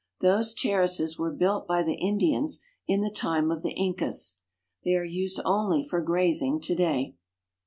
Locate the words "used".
5.03-5.39